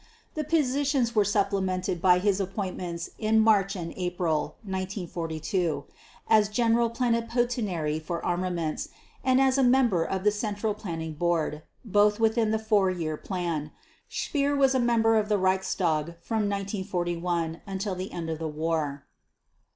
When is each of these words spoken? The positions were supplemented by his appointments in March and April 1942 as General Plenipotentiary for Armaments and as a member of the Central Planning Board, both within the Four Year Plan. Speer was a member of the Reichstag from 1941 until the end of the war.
The 0.33 0.43
positions 0.43 1.13
were 1.13 1.23
supplemented 1.23 2.01
by 2.01 2.17
his 2.17 2.39
appointments 2.39 3.11
in 3.19 3.39
March 3.39 3.75
and 3.75 3.93
April 3.95 4.55
1942 4.63 5.85
as 6.27 6.49
General 6.49 6.89
Plenipotentiary 6.89 7.99
for 7.99 8.25
Armaments 8.25 8.89
and 9.23 9.39
as 9.39 9.59
a 9.59 9.63
member 9.63 10.03
of 10.03 10.23
the 10.23 10.31
Central 10.31 10.73
Planning 10.73 11.13
Board, 11.13 11.61
both 11.85 12.19
within 12.19 12.49
the 12.49 12.57
Four 12.57 12.89
Year 12.89 13.15
Plan. 13.15 13.69
Speer 14.09 14.55
was 14.55 14.73
a 14.73 14.79
member 14.79 15.17
of 15.17 15.29
the 15.29 15.37
Reichstag 15.37 16.15
from 16.19 16.49
1941 16.49 17.61
until 17.67 17.93
the 17.93 18.11
end 18.11 18.31
of 18.31 18.39
the 18.39 18.47
war. 18.47 19.05